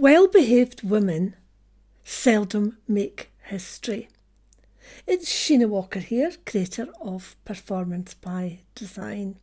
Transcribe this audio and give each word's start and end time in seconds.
Well 0.00 0.28
behaved 0.28 0.84
women 0.84 1.34
seldom 2.04 2.78
make 2.86 3.32
history. 3.42 4.08
It's 5.08 5.28
Sheena 5.28 5.68
Walker 5.68 5.98
here, 5.98 6.30
creator 6.46 6.86
of 7.00 7.34
Performance 7.44 8.14
by 8.14 8.60
Design. 8.76 9.38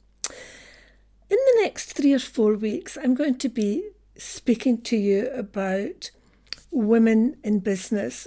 In 1.30 1.38
the 1.38 1.60
next 1.62 1.92
three 1.92 2.14
or 2.14 2.20
four 2.20 2.56
weeks, 2.56 2.98
I'm 2.98 3.16
going 3.16 3.38
to 3.40 3.50
be 3.50 3.90
speaking 4.16 4.82
to 4.84 4.96
you 4.96 5.28
about 5.32 6.12
women 6.72 7.36
in 7.44 7.60
business, 7.60 8.26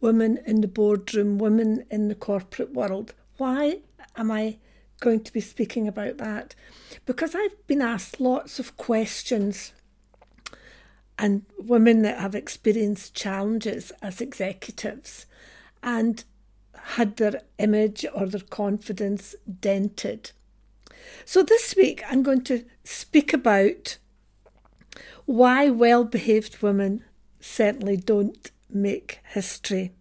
women 0.00 0.40
in 0.44 0.60
the 0.60 0.66
boardroom, 0.66 1.38
women 1.38 1.84
in 1.88 2.08
the 2.08 2.16
corporate 2.16 2.74
world. 2.74 3.14
Why 3.36 3.78
am 4.16 4.32
I 4.32 4.56
going 4.98 5.20
to 5.20 5.32
be 5.32 5.40
speaking 5.40 5.86
about 5.86 6.18
that? 6.18 6.56
Because 7.06 7.36
I've 7.36 7.64
been 7.68 7.80
asked 7.80 8.20
lots 8.20 8.58
of 8.58 8.76
questions 8.76 9.72
and 11.18 11.44
women 11.58 12.02
that 12.02 12.18
have 12.18 12.34
experienced 12.34 13.14
challenges 13.14 13.90
as 14.00 14.20
executives 14.20 15.26
and 15.82 16.24
had 16.74 17.16
their 17.16 17.42
image 17.58 18.06
or 18.14 18.26
their 18.26 18.40
confidence 18.40 19.34
dented. 19.60 20.30
So, 21.24 21.42
this 21.42 21.74
week 21.76 22.02
I'm 22.08 22.22
going 22.22 22.42
to 22.44 22.64
speak 22.84 23.32
about 23.32 23.98
why 25.26 25.68
well 25.68 26.04
behaved 26.04 26.62
women 26.62 27.04
certainly 27.40 27.96
don't 27.96 28.50
make 28.70 29.20
history. 29.24 29.92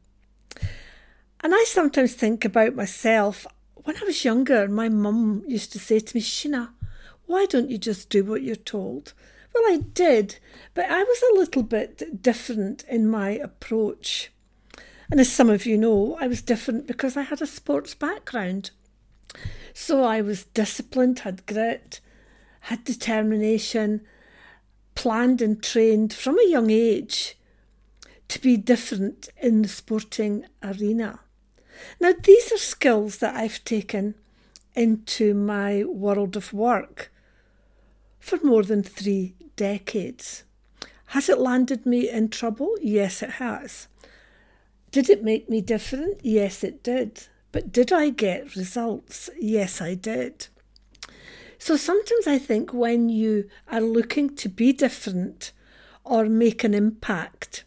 And 1.41 1.53
I 1.53 1.63
sometimes 1.67 2.13
think 2.13 2.45
about 2.45 2.75
myself. 2.75 3.45
When 3.75 3.97
I 3.97 4.05
was 4.05 4.25
younger, 4.25 4.67
my 4.67 4.89
mum 4.89 5.43
used 5.47 5.71
to 5.73 5.79
say 5.79 5.99
to 5.99 6.15
me, 6.15 6.21
Sheena, 6.21 6.71
why 7.25 7.45
don't 7.45 7.69
you 7.69 7.77
just 7.77 8.09
do 8.09 8.23
what 8.23 8.41
you're 8.41 8.55
told? 8.55 9.13
Well, 9.53 9.63
I 9.73 9.77
did, 9.93 10.37
but 10.73 10.85
I 10.89 11.03
was 11.03 11.21
a 11.21 11.39
little 11.39 11.63
bit 11.63 12.21
different 12.21 12.83
in 12.89 13.09
my 13.09 13.31
approach. 13.31 14.31
And 15.09 15.19
as 15.19 15.31
some 15.31 15.49
of 15.49 15.65
you 15.65 15.77
know, 15.77 16.17
I 16.19 16.27
was 16.27 16.41
different 16.41 16.85
because 16.85 17.15
I 17.15 17.23
had 17.23 17.41
a 17.41 17.47
sports 17.47 17.93
background. 17.93 18.71
So 19.73 20.03
I 20.03 20.21
was 20.21 20.45
disciplined, 20.45 21.19
had 21.19 21.45
grit, 21.45 22.01
had 22.61 22.83
determination, 22.83 24.01
planned 24.95 25.41
and 25.41 25.61
trained 25.63 26.13
from 26.13 26.37
a 26.39 26.49
young 26.49 26.69
age 26.69 27.37
to 28.27 28.41
be 28.41 28.57
different 28.57 29.29
in 29.41 29.61
the 29.61 29.67
sporting 29.67 30.45
arena. 30.61 31.19
Now, 31.99 32.13
these 32.21 32.51
are 32.51 32.57
skills 32.57 33.17
that 33.19 33.35
I've 33.35 33.63
taken 33.63 34.15
into 34.75 35.33
my 35.33 35.83
world 35.83 36.35
of 36.35 36.51
work 36.51 37.11
for 38.19 38.39
more 38.43 38.63
than 38.63 38.83
three 38.83 39.35
decades. 39.55 40.43
Has 41.07 41.29
it 41.29 41.39
landed 41.39 41.85
me 41.85 42.09
in 42.09 42.29
trouble? 42.29 42.75
Yes, 42.81 43.23
it 43.23 43.31
has. 43.31 43.87
Did 44.91 45.09
it 45.09 45.23
make 45.23 45.49
me 45.49 45.61
different? 45.61 46.19
Yes, 46.23 46.63
it 46.63 46.83
did. 46.83 47.27
But 47.51 47.71
did 47.71 47.93
I 47.93 48.09
get 48.09 48.55
results? 48.55 49.29
Yes, 49.39 49.81
I 49.81 49.93
did. 49.93 50.47
So 51.57 51.75
sometimes 51.75 52.27
I 52.27 52.37
think 52.37 52.73
when 52.73 53.09
you 53.09 53.49
are 53.71 53.81
looking 53.81 54.35
to 54.35 54.49
be 54.49 54.73
different 54.73 55.51
or 56.03 56.25
make 56.25 56.63
an 56.63 56.73
impact, 56.73 57.63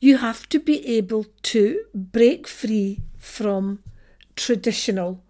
you 0.00 0.16
have 0.18 0.48
to 0.48 0.58
be 0.58 0.86
able 0.96 1.26
to 1.42 1.84
break 1.94 2.48
free 2.48 3.02
from 3.18 3.80
traditional, 4.34 5.22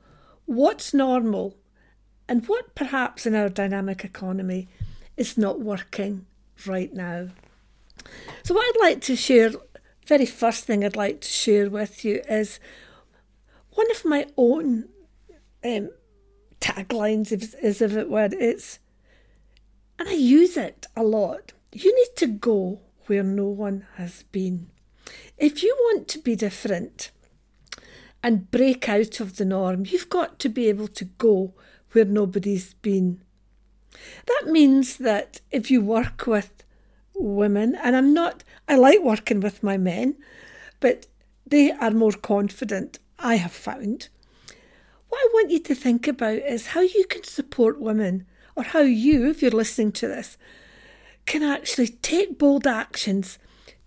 what's 0.47 0.95
normal, 0.95 1.57
and 2.31 2.47
what 2.47 2.77
perhaps 2.77 3.27
in 3.27 3.35
our 3.35 3.49
dynamic 3.49 4.05
economy 4.05 4.69
is 5.17 5.37
not 5.37 5.61
working 5.61 6.27
right 6.65 6.95
now. 6.95 7.27
So, 8.45 8.55
what 8.55 8.65
I'd 8.65 8.81
like 8.81 9.01
to 9.03 9.17
share, 9.17 9.51
very 10.07 10.27
first 10.27 10.65
thing 10.65 10.85
I'd 10.85 10.95
like 10.95 11.23
to 11.23 11.29
share 11.29 11.69
with 11.69 12.05
you 12.05 12.23
is 12.29 12.61
one 13.75 13.91
of 13.91 14.05
my 14.05 14.27
own 14.37 14.89
um, 15.65 15.91
taglines, 16.61 17.33
as 17.33 17.83
if 17.83 17.97
it 17.97 18.09
were. 18.09 18.29
It's, 18.33 18.79
and 19.99 20.09
I 20.09 20.13
use 20.13 20.57
it 20.57 20.87
a 20.97 21.03
lot. 21.03 21.53
You 21.73 21.95
need 21.95 22.17
to 22.19 22.29
go 22.29 22.79
where 23.07 23.25
no 23.25 23.47
one 23.47 23.87
has 23.97 24.23
been. 24.31 24.71
If 25.37 25.65
you 25.65 25.77
want 25.81 26.07
to 26.09 26.21
be 26.21 26.37
different 26.37 27.11
and 28.23 28.53
break 28.53 28.89
out 28.89 29.19
of 29.19 29.35
the 29.37 29.45
norm, 29.45 29.85
you've 29.85 30.09
got 30.09 30.39
to 30.39 30.49
be 30.49 30.69
able 30.69 30.89
to 30.89 31.05
go 31.05 31.55
where 31.93 32.05
nobody's 32.05 32.75
been. 32.75 33.21
That 34.27 34.45
means 34.47 34.99
that 34.99 35.41
if 35.51 35.71
you 35.71 35.83
work 35.83 36.27
with 36.27 36.65
women, 37.15 37.75
and 37.75 37.97
I'm 37.97 38.15
not, 38.15 38.45
I 38.69 38.77
like 38.77 39.01
working 39.01 39.41
with 39.41 39.63
my 39.63 39.77
men, 39.77 40.17
but 40.79 41.07
they 41.47 41.73
are 41.73 41.91
more 41.91 42.13
confident, 42.13 42.99
I 43.19 43.37
have 43.37 43.53
found. 43.53 44.09
What 45.09 45.19
I 45.19 45.29
want 45.33 45.51
you 45.51 45.59
to 45.59 45.75
think 45.75 46.07
about 46.07 46.39
is 46.39 46.69
how 46.69 46.81
you 46.81 47.05
can 47.09 47.25
support 47.25 47.81
women, 47.81 48.27
or 48.57 48.63
how 48.63 48.81
you, 48.81 49.29
if 49.29 49.43
you're 49.43 49.51
listening 49.51 49.93
to 49.93 50.09
this, 50.09 50.39
can 51.27 51.43
actually 51.43 51.89
take 51.89 52.39
bold 52.39 52.67
actions, 52.67 53.39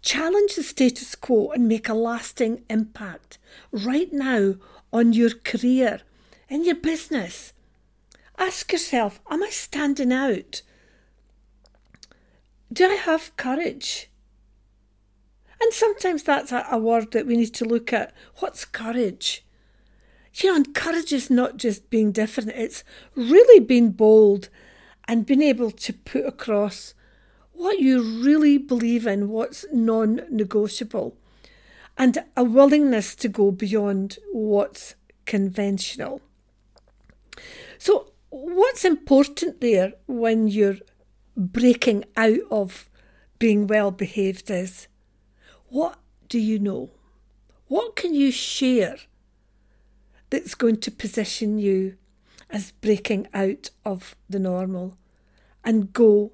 challenge 0.01 0.55
the 0.55 0.63
status 0.63 1.15
quo, 1.15 1.51
and 1.51 1.67
make 1.67 1.87
a 1.89 1.93
lasting 1.93 2.63
impact 2.69 3.37
right 3.71 4.11
now 4.11 4.55
on 4.91 5.13
your 5.13 5.31
career, 5.31 6.01
in 6.49 6.65
your 6.65 6.75
business, 6.75 7.53
Ask 8.37 8.71
yourself 8.71 9.19
Am 9.29 9.43
I 9.43 9.49
standing 9.49 10.11
out? 10.11 10.61
Do 12.71 12.89
I 12.89 12.95
have 12.95 13.35
courage? 13.37 14.09
And 15.61 15.71
sometimes 15.71 16.23
that's 16.23 16.51
a, 16.51 16.65
a 16.71 16.77
word 16.77 17.11
that 17.11 17.25
we 17.25 17.37
need 17.37 17.53
to 17.55 17.65
look 17.65 17.93
at. 17.93 18.13
What's 18.39 18.65
courage? 18.65 19.45
You 20.33 20.49
know, 20.49 20.55
and 20.57 20.73
courage 20.73 21.13
is 21.13 21.29
not 21.29 21.57
just 21.57 21.89
being 21.89 22.11
different, 22.11 22.49
it's 22.49 22.83
really 23.15 23.59
being 23.59 23.91
bold 23.91 24.49
and 25.07 25.25
being 25.25 25.41
able 25.41 25.71
to 25.71 25.93
put 25.93 26.25
across 26.25 26.95
what 27.51 27.79
you 27.79 28.01
really 28.01 28.57
believe 28.57 29.05
in, 29.05 29.29
what's 29.29 29.65
non 29.71 30.21
negotiable, 30.29 31.15
and 31.97 32.23
a 32.35 32.43
willingness 32.43 33.15
to 33.15 33.29
go 33.29 33.51
beyond 33.51 34.17
what's 34.31 34.95
conventional. 35.25 36.21
So, 37.77 38.12
what's 38.35 38.83
important 38.83 39.61
there 39.61 39.93
when 40.07 40.47
you're 40.47 40.79
breaking 41.37 42.03
out 42.17 42.39
of 42.49 42.89
being 43.37 43.67
well 43.67 43.91
behaved 43.91 44.49
is 44.49 44.87
what 45.69 45.99
do 46.29 46.39
you 46.39 46.57
know? 46.57 46.89
What 47.67 47.95
can 47.95 48.15
you 48.15 48.31
share 48.31 48.97
that's 50.31 50.55
going 50.55 50.77
to 50.77 50.89
position 50.89 51.59
you 51.59 51.95
as 52.49 52.71
breaking 52.71 53.27
out 53.35 53.69
of 53.85 54.15
the 54.27 54.39
normal 54.39 54.97
and 55.63 55.93
go 55.93 56.31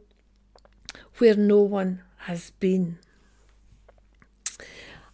where 1.17 1.35
no 1.35 1.59
one 1.59 2.01
has 2.19 2.51
been? 2.61 2.97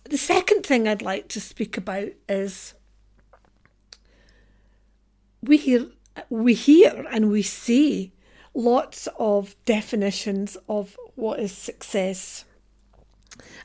The 0.04 0.20
second 0.20 0.68
thing 0.68 0.88
I'd 0.88 1.02
like 1.02 1.30
to 1.30 1.42
speak 1.42 1.78
about 1.78 2.10
is 2.30 2.76
we 5.42 5.58
hear 5.58 5.88
we 6.30 6.54
hear 6.54 7.06
and 7.12 7.30
we 7.30 7.42
see 7.42 8.12
lots 8.54 9.08
of 9.20 9.56
definitions 9.66 10.58
of 10.70 10.98
what 11.16 11.40
is 11.40 11.52
success. 11.52 12.46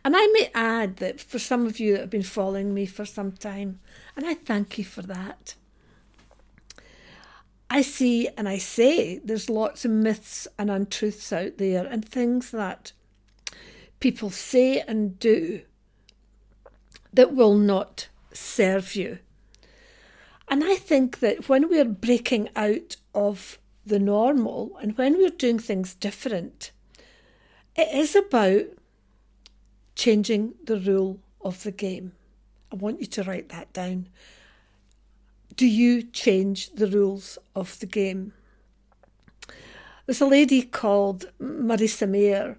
And 0.04 0.16
I 0.16 0.26
may 0.28 0.50
add 0.54 0.96
that 0.96 1.20
for 1.20 1.38
some 1.38 1.66
of 1.66 1.78
you 1.78 1.92
that 1.92 2.00
have 2.00 2.10
been 2.10 2.22
following 2.22 2.74
me 2.74 2.86
for 2.86 3.04
some 3.04 3.32
time, 3.32 3.80
and 4.16 4.26
I 4.26 4.34
thank 4.34 4.78
you 4.78 4.84
for 4.84 5.02
that, 5.02 5.54
I 7.72 7.82
see 7.82 8.28
and 8.36 8.48
I 8.48 8.58
say 8.58 9.18
there's 9.18 9.48
lots 9.48 9.84
of 9.84 9.92
myths 9.92 10.48
and 10.58 10.70
untruths 10.70 11.32
out 11.32 11.58
there 11.58 11.86
and 11.86 12.04
things 12.04 12.50
that 12.50 12.92
people 14.00 14.30
say 14.30 14.80
and 14.80 15.20
do 15.20 15.62
that 17.12 17.32
will 17.32 17.54
not 17.54 18.08
serve 18.32 18.96
you. 18.96 19.20
And 20.50 20.64
I 20.64 20.74
think 20.74 21.20
that 21.20 21.48
when 21.48 21.68
we're 21.68 21.84
breaking 21.84 22.48
out 22.56 22.96
of 23.14 23.60
the 23.86 24.00
normal 24.00 24.76
and 24.82 24.98
when 24.98 25.16
we're 25.16 25.30
doing 25.30 25.60
things 25.60 25.94
different, 25.94 26.72
it 27.76 27.88
is 27.94 28.16
about 28.16 28.64
changing 29.94 30.54
the 30.64 30.78
rule 30.78 31.20
of 31.40 31.62
the 31.62 31.70
game. 31.70 32.12
I 32.72 32.76
want 32.76 33.00
you 33.00 33.06
to 33.06 33.22
write 33.22 33.48
that 33.50 33.72
down. 33.72 34.08
Do 35.54 35.66
you 35.66 36.02
change 36.02 36.72
the 36.72 36.88
rules 36.88 37.38
of 37.54 37.78
the 37.78 37.86
game? 37.86 38.32
There's 40.06 40.20
a 40.20 40.26
lady 40.26 40.62
called 40.62 41.26
Marissa 41.40 42.08
Mayer, 42.08 42.58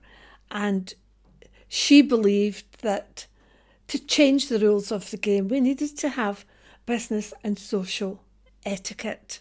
and 0.50 0.94
she 1.68 2.02
believed 2.02 2.82
that 2.84 3.28
to 3.88 4.00
change 4.00 4.48
the 4.48 4.60
rules 4.60 4.92
of 4.92 5.12
the 5.12 5.18
game, 5.18 5.50
we 5.50 5.60
needed 5.60 5.98
to 5.98 6.10
have 6.10 6.46
business 6.92 7.34
and 7.42 7.58
social 7.58 8.22
etiquette. 8.66 9.40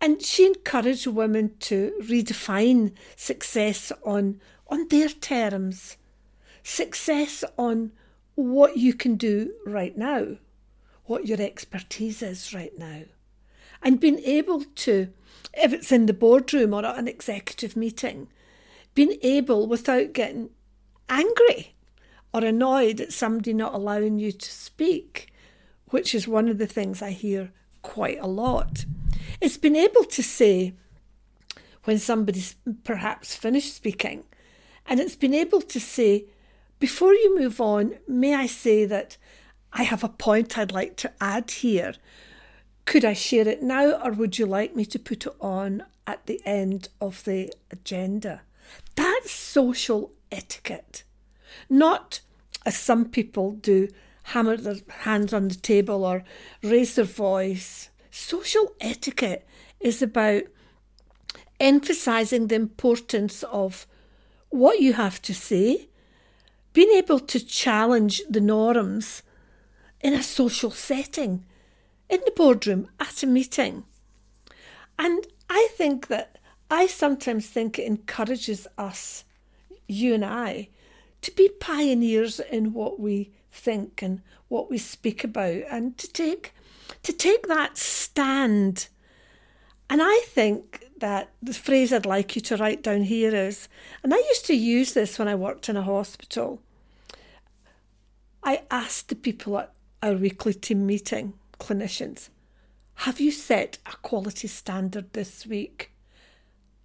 And 0.00 0.20
she 0.20 0.46
encouraged 0.46 1.06
women 1.06 1.54
to 1.60 1.92
redefine 2.02 2.90
success 3.14 3.92
on, 4.04 4.40
on 4.66 4.88
their 4.88 5.08
terms, 5.08 5.98
success 6.64 7.44
on 7.56 7.92
what 8.34 8.76
you 8.76 8.94
can 8.94 9.14
do 9.14 9.52
right 9.64 9.96
now, 9.96 10.38
what 11.04 11.28
your 11.28 11.40
expertise 11.40 12.20
is 12.20 12.52
right 12.52 12.76
now, 12.76 13.02
and 13.80 14.00
being 14.00 14.18
able 14.24 14.64
to, 14.74 15.12
if 15.54 15.72
it's 15.72 15.92
in 15.92 16.06
the 16.06 16.12
boardroom 16.12 16.74
or 16.74 16.84
at 16.84 16.98
an 16.98 17.06
executive 17.06 17.76
meeting, 17.76 18.26
being 18.96 19.18
able 19.22 19.68
without 19.68 20.14
getting 20.14 20.50
angry 21.08 21.76
or 22.34 22.44
annoyed 22.44 23.00
at 23.00 23.12
somebody 23.12 23.52
not 23.52 23.72
allowing 23.72 24.18
you 24.18 24.32
to 24.32 24.50
speak, 24.50 25.31
which 25.92 26.14
is 26.14 26.26
one 26.26 26.48
of 26.48 26.58
the 26.58 26.66
things 26.66 27.02
I 27.02 27.10
hear 27.10 27.52
quite 27.82 28.18
a 28.18 28.26
lot. 28.26 28.84
It's 29.40 29.58
been 29.58 29.76
able 29.76 30.04
to 30.04 30.22
say 30.22 30.72
when 31.84 31.98
somebody's 31.98 32.56
perhaps 32.82 33.36
finished 33.36 33.74
speaking, 33.74 34.24
and 34.86 34.98
it's 34.98 35.16
been 35.16 35.34
able 35.34 35.60
to 35.60 35.78
say, 35.78 36.24
before 36.78 37.12
you 37.12 37.38
move 37.38 37.60
on, 37.60 37.98
may 38.08 38.34
I 38.34 38.46
say 38.46 38.86
that 38.86 39.16
I 39.72 39.82
have 39.82 40.02
a 40.02 40.08
point 40.08 40.56
I'd 40.56 40.72
like 40.72 40.96
to 40.96 41.12
add 41.20 41.50
here. 41.50 41.94
Could 42.84 43.04
I 43.04 43.12
share 43.12 43.46
it 43.46 43.62
now, 43.62 43.92
or 44.02 44.12
would 44.12 44.38
you 44.38 44.46
like 44.46 44.74
me 44.74 44.84
to 44.86 44.98
put 44.98 45.26
it 45.26 45.34
on 45.40 45.84
at 46.06 46.26
the 46.26 46.40
end 46.46 46.88
of 47.00 47.22
the 47.24 47.52
agenda? 47.70 48.42
That's 48.96 49.30
social 49.30 50.12
etiquette, 50.30 51.04
not 51.68 52.20
as 52.64 52.76
some 52.76 53.04
people 53.04 53.52
do 53.52 53.88
hammer 54.24 54.56
their 54.56 54.76
hands 55.00 55.32
on 55.32 55.48
the 55.48 55.54
table 55.54 56.04
or 56.04 56.24
raise 56.62 56.94
their 56.94 57.04
voice. 57.04 57.90
Social 58.10 58.74
etiquette 58.80 59.46
is 59.80 60.02
about 60.02 60.42
emphasizing 61.58 62.48
the 62.48 62.54
importance 62.54 63.42
of 63.44 63.86
what 64.50 64.80
you 64.80 64.92
have 64.94 65.20
to 65.22 65.34
say, 65.34 65.88
being 66.72 66.90
able 66.90 67.20
to 67.20 67.44
challenge 67.44 68.22
the 68.28 68.40
norms 68.40 69.22
in 70.00 70.12
a 70.12 70.22
social 70.22 70.70
setting, 70.70 71.44
in 72.08 72.20
the 72.24 72.32
boardroom, 72.32 72.88
at 73.00 73.22
a 73.22 73.26
meeting. 73.26 73.84
And 74.98 75.26
I 75.48 75.68
think 75.72 76.08
that 76.08 76.38
I 76.70 76.86
sometimes 76.86 77.46
think 77.46 77.78
it 77.78 77.86
encourages 77.86 78.66
us, 78.76 79.24
you 79.86 80.14
and 80.14 80.24
I, 80.24 80.68
to 81.22 81.30
be 81.32 81.48
pioneers 81.48 82.40
in 82.40 82.72
what 82.72 83.00
we 83.00 83.32
think 83.50 84.02
and 84.02 84.22
what 84.48 84.70
we 84.70 84.78
speak 84.78 85.24
about 85.24 85.62
and 85.70 85.96
to 85.98 86.10
take 86.12 86.52
to 87.02 87.12
take 87.12 87.46
that 87.48 87.78
stand. 87.78 88.88
And 89.88 90.00
I 90.02 90.22
think 90.26 90.86
that 90.98 91.30
the 91.42 91.54
phrase 91.54 91.92
I'd 91.92 92.06
like 92.06 92.36
you 92.36 92.42
to 92.42 92.56
write 92.56 92.82
down 92.82 93.02
here 93.02 93.34
is, 93.34 93.68
and 94.02 94.14
I 94.14 94.18
used 94.18 94.46
to 94.46 94.54
use 94.54 94.92
this 94.92 95.18
when 95.18 95.28
I 95.28 95.34
worked 95.34 95.68
in 95.68 95.76
a 95.76 95.82
hospital. 95.82 96.60
I 98.42 98.62
asked 98.70 99.08
the 99.08 99.16
people 99.16 99.58
at 99.58 99.72
our 100.02 100.14
weekly 100.14 100.54
team 100.54 100.86
meeting, 100.86 101.34
clinicians, 101.58 102.28
have 102.94 103.20
you 103.20 103.30
set 103.30 103.78
a 103.86 103.96
quality 103.96 104.48
standard 104.48 105.12
this 105.12 105.46
week? 105.46 105.92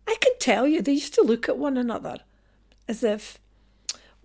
I 0.08 0.16
can 0.20 0.34
tell 0.40 0.66
you, 0.68 0.82
they 0.82 0.94
used 0.94 1.14
to 1.16 1.22
look 1.22 1.48
at 1.50 1.58
one 1.58 1.78
another 1.78 2.20
as 2.88 3.04
if, 3.04 3.40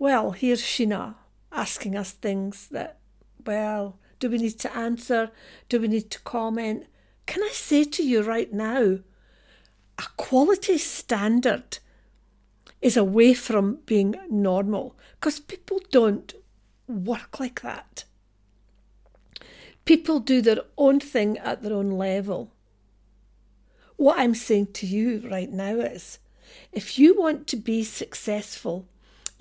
well, 0.03 0.31
here's 0.31 0.61
Sheena 0.61 1.15
asking 1.49 1.95
us 1.95 2.11
things 2.11 2.67
that, 2.71 2.97
well, 3.45 3.99
do 4.19 4.29
we 4.29 4.37
need 4.37 4.59
to 4.59 4.75
answer? 4.75 5.31
Do 5.69 5.79
we 5.79 5.87
need 5.87 6.11
to 6.11 6.19
comment? 6.19 6.87
Can 7.25 7.41
I 7.41 7.51
say 7.53 7.85
to 7.85 8.03
you 8.03 8.21
right 8.21 8.51
now, 8.51 8.99
a 9.97 10.03
quality 10.17 10.77
standard 10.77 11.79
is 12.81 12.97
away 12.97 13.33
from 13.33 13.79
being 13.85 14.17
normal 14.29 14.97
because 15.13 15.39
people 15.39 15.79
don't 15.89 16.33
work 16.85 17.39
like 17.39 17.61
that. 17.61 18.03
People 19.85 20.19
do 20.19 20.41
their 20.41 20.63
own 20.77 20.99
thing 20.99 21.37
at 21.37 21.61
their 21.61 21.71
own 21.71 21.91
level. 21.91 22.51
What 23.95 24.19
I'm 24.19 24.35
saying 24.35 24.73
to 24.73 24.85
you 24.85 25.25
right 25.31 25.49
now 25.49 25.75
is 25.75 26.19
if 26.73 26.99
you 26.99 27.17
want 27.17 27.47
to 27.47 27.55
be 27.55 27.85
successful 27.85 28.89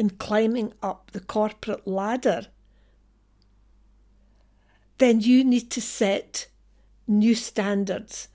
in 0.02 0.10
climbing 0.10 0.74
up 0.82 1.12
the 1.12 1.20
corporate 1.20 1.86
ladder, 1.86 2.48
then 4.98 5.20
you 5.20 5.44
need 5.44 5.70
to 5.70 5.80
set 5.80 6.48
new 7.06 7.36
standards 7.36 8.26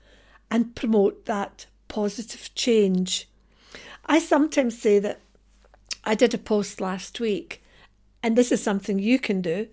and 0.50 0.74
promote 0.74 1.26
that 1.26 1.66
positive 1.86 2.48
change. 2.54 3.28
I 4.06 4.18
sometimes 4.18 4.80
say 4.80 4.98
that 4.98 5.20
I 6.04 6.14
did 6.14 6.32
a 6.32 6.38
post 6.38 6.80
last 6.80 7.20
week, 7.20 7.62
and 8.22 8.34
this 8.34 8.50
is 8.50 8.62
something 8.62 8.98
you 8.98 9.18
can 9.18 9.42
do. 9.42 9.68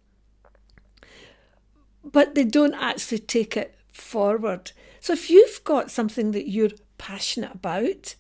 but 2.12 2.36
they 2.36 2.44
don't 2.44 2.76
actually 2.76 3.20
take 3.20 3.58
it 3.58 3.76
forward. 3.92 4.72
So 5.00 5.14
if 5.14 5.30
you've 5.30 5.62
got 5.64 5.92
something 5.92 6.32
that 6.32 6.50
you're 6.50 6.72
passionate 6.98 7.54
about 7.54 8.16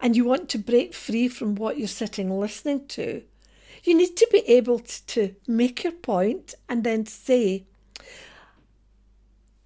and 0.00 0.16
you 0.16 0.24
want 0.24 0.48
to 0.50 0.58
break 0.58 0.94
free 0.94 1.28
from 1.28 1.54
what 1.54 1.78
you're 1.78 1.88
sitting 1.88 2.30
listening 2.30 2.86
to, 2.88 3.22
you 3.84 3.94
need 3.94 4.16
to 4.16 4.28
be 4.32 4.38
able 4.48 4.78
to, 4.78 5.06
to 5.06 5.34
make 5.46 5.84
your 5.84 5.92
point 5.92 6.54
and 6.68 6.84
then 6.84 7.06
say, 7.06 7.64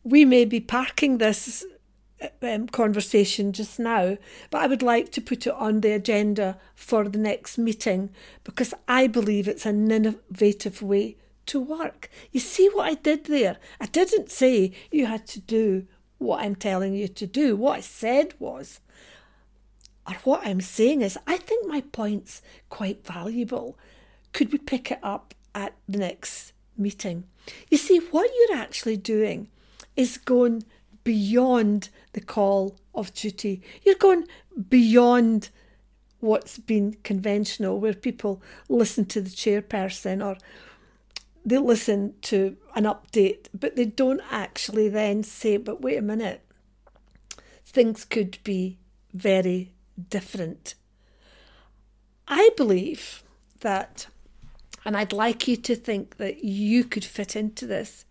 we 0.03 0.25
may 0.25 0.45
be 0.45 0.61
parking 0.61 1.19
this 1.19 1.65
um, 2.43 2.67
conversation 2.69 3.53
just 3.53 3.79
now, 3.79 4.17
but 4.51 4.63
I 4.63 4.67
would 4.67 4.83
like 4.83 5.13
to 5.13 5.21
put 5.21 5.47
it 5.47 5.55
on 5.55 5.81
the 5.81 5.93
agenda 5.93 6.59
for 6.75 7.09
the 7.09 7.19
next 7.19 7.59
meeting 7.59 8.11
because 8.43 8.75
I 8.89 9.07
believe 9.07 9.47
it's 9.47 9.67
an 9.67 9.91
innovative 9.91 10.83
way 10.83 11.17
to 11.49 11.61
work. 11.61 12.09
You 12.33 12.41
see 12.41 12.69
what 12.69 12.89
I 12.89 12.95
did 12.95 13.25
there? 13.25 13.57
I 13.81 13.87
didn't 13.87 14.31
say 14.31 14.73
you 14.91 15.07
had 15.07 15.27
to 15.29 15.41
do 15.41 15.87
what 16.19 16.41
I'm 16.41 16.55
telling 16.55 16.95
you 16.95 17.09
to 17.09 17.27
do. 17.27 17.57
What 17.57 17.79
I 17.79 17.81
said 17.81 18.35
was, 18.39 18.81
or 20.07 20.15
what 20.25 20.47
I'm 20.47 20.61
saying 20.61 21.03
is, 21.03 21.19
I 21.27 21.37
think 21.37 21.67
my 21.67 21.81
point's 21.81 22.43
quite 22.71 23.07
valuable. 23.07 23.79
Could 24.33 24.53
we 24.53 24.59
pick 24.59 24.91
it 24.91 25.01
up 25.03 25.35
at 25.55 25.75
the 25.89 25.99
next 25.99 26.53
meeting? 26.77 27.25
You 27.71 27.79
see, 27.79 27.99
what 27.99 28.31
you're 28.39 28.59
actually 28.59 28.97
doing 28.97 29.49
is 29.97 30.19
going 30.19 30.65
beyond 31.05 31.89
the 32.13 32.21
call 32.21 32.77
of 32.95 33.15
duty. 33.15 33.63
You're 33.83 33.95
going 33.95 34.27
beyond 34.69 35.51
what's 36.21 36.59
been 36.59 36.97
conventional, 37.05 37.79
where 37.79 37.95
people 37.95 38.43
listen 38.69 39.05
to 39.07 39.21
the 39.21 39.31
chairperson 39.31 40.25
or 40.25 40.37
they 41.45 41.59
listen 41.59 42.15
to 42.23 42.57
an 42.75 42.85
update, 42.85 43.47
but 43.55 43.77
they 43.77 43.85
don't 43.85 44.21
actually 44.31 44.89
then 44.89 45.23
say, 45.23 45.57
but 45.57 45.81
wait 45.81 45.99
a 45.99 46.03
minute, 46.03 46.45
things 47.65 48.05
could 48.05 48.39
be 48.45 48.79
very 49.13 49.73
different. 50.11 50.75
I 52.27 52.51
believe 52.57 53.23
that, 53.61 54.07
and 54.85 54.97
I'd 54.97 55.13
like 55.13 55.49
you 55.49 55.57
to 55.57 55.75
think 55.75 56.17
that 56.19 56.45
you 56.45 56.85
could 56.85 57.05
fit 57.05 57.35
into 57.35 57.67
this. 57.67 58.05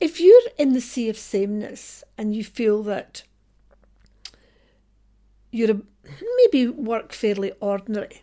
If 0.00 0.20
you're 0.20 0.40
in 0.58 0.72
the 0.72 0.80
sea 0.80 1.08
of 1.08 1.18
sameness 1.18 2.02
and 2.16 2.34
you 2.34 2.42
feel 2.42 2.82
that 2.84 3.22
you're 5.50 5.70
a, 5.70 5.80
maybe 6.38 6.66
work 6.68 7.12
fairly 7.12 7.52
ordinary, 7.60 8.22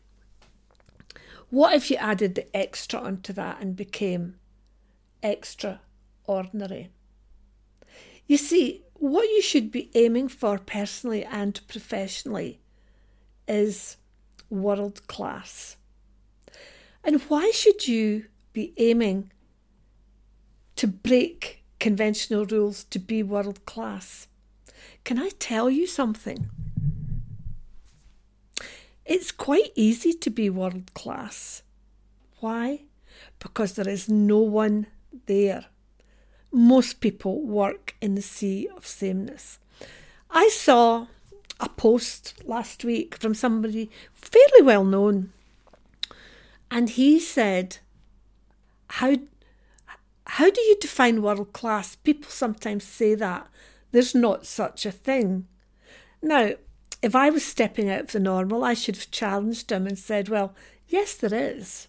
what 1.50 1.74
if 1.74 1.90
you 1.90 1.98
added 1.98 2.36
the 2.36 2.56
extra 2.56 3.00
onto 3.00 3.34
that 3.34 3.60
and 3.62 3.76
became 3.76 4.36
extraordinary? 5.24 6.90
You 8.28 8.38
see, 8.38 8.84
what 8.94 9.24
you 9.24 9.42
should 9.42 9.72
be 9.72 9.90
aiming 9.96 10.28
for 10.28 10.60
personally 10.60 11.24
and 11.26 11.60
professionally 11.68 12.60
is 13.48 13.98
world 14.50 15.08
class. 15.08 15.78
And 17.04 17.22
why 17.24 17.52
should 17.52 17.88
you 17.88 18.26
be 18.54 18.74
aiming 18.78 19.32
to 20.76 20.88
break 20.88 21.64
conventional 21.80 22.46
rules 22.46 22.84
to 22.86 23.00
be 23.00 23.24
world 23.24 23.66
class? 23.66 24.28
Can 25.04 25.18
I 25.18 25.30
tell 25.40 25.70
you 25.70 25.88
something? 25.88 26.50
It's 29.10 29.32
quite 29.32 29.72
easy 29.74 30.14
to 30.14 30.30
be 30.30 30.52
world 30.52 30.94
class. 30.94 31.64
Why? 32.42 32.82
Because 33.40 33.74
there 33.74 33.90
is 33.90 34.08
no 34.08 34.38
one 34.38 34.86
there. 35.26 35.66
Most 36.52 37.00
people 37.00 37.42
work 37.42 37.96
in 38.02 38.14
the 38.14 38.22
sea 38.22 38.70
of 38.78 38.86
sameness. 38.86 39.58
I 40.30 40.50
saw 40.50 41.08
a 41.60 41.70
post 41.70 42.44
last 42.46 42.84
week 42.84 43.16
from 43.16 43.34
somebody 43.34 43.90
fairly 44.14 44.62
well 44.62 44.86
known, 44.86 45.34
and 46.70 46.92
he 46.92 47.20
said, 47.20 47.80
"How 48.90 49.16
how 50.28 50.52
do 50.52 50.62
you 50.62 50.78
define 50.80 51.24
world 51.24 51.52
class? 51.52 51.96
People 51.96 52.30
sometimes 52.30 52.84
say 52.84 53.16
that 53.16 53.48
there's 53.92 54.14
not 54.14 54.46
such 54.46 54.86
a 54.86 54.92
thing." 54.92 55.48
Now, 56.22 56.52
if 57.02 57.16
I 57.16 57.30
was 57.30 57.46
stepping 57.46 57.90
out 57.90 58.02
of 58.02 58.12
the 58.12 58.20
normal, 58.20 58.64
I 58.64 58.74
should 58.74 58.96
have 58.96 59.12
challenged 59.12 59.72
him 59.72 59.88
and 59.88 59.98
said, 59.98 60.30
Well, 60.30 60.54
yes, 60.88 61.16
there 61.16 61.34
is. 61.34 61.88